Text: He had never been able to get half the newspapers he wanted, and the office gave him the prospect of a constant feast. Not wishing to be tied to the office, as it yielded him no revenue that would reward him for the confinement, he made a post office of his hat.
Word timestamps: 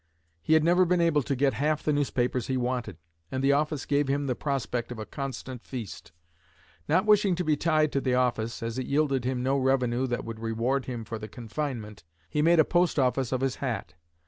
He 0.41 0.53
had 0.55 0.63
never 0.63 0.83
been 0.83 0.99
able 0.99 1.21
to 1.21 1.35
get 1.35 1.53
half 1.53 1.83
the 1.83 1.93
newspapers 1.93 2.47
he 2.47 2.57
wanted, 2.57 2.97
and 3.31 3.43
the 3.43 3.51
office 3.51 3.85
gave 3.85 4.07
him 4.07 4.25
the 4.25 4.33
prospect 4.33 4.91
of 4.91 4.97
a 4.97 5.05
constant 5.05 5.63
feast. 5.63 6.11
Not 6.89 7.05
wishing 7.05 7.35
to 7.35 7.43
be 7.43 7.55
tied 7.55 7.91
to 7.91 8.01
the 8.01 8.15
office, 8.15 8.63
as 8.63 8.79
it 8.79 8.87
yielded 8.87 9.25
him 9.25 9.43
no 9.43 9.59
revenue 9.59 10.07
that 10.07 10.25
would 10.25 10.39
reward 10.39 10.85
him 10.85 11.05
for 11.05 11.19
the 11.19 11.27
confinement, 11.27 12.03
he 12.31 12.41
made 12.41 12.57
a 12.59 12.65
post 12.65 12.97
office 12.97 13.31
of 13.31 13.41
his 13.41 13.57
hat. 13.57 13.93